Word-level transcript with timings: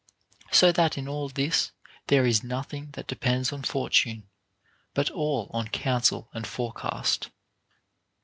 So 0.51 0.71
that 0.71 0.97
in 0.97 1.07
all 1.07 1.29
this 1.29 1.73
there 2.07 2.25
is 2.25 2.43
nothing 2.43 2.89
that 2.93 3.05
depends 3.05 3.53
on 3.53 3.61
Fortune, 3.61 4.27
but 4.95 5.11
all 5.11 5.47
on 5.53 5.67
counsel 5.67 6.27
and 6.33 6.47
forecast. 6.47 7.29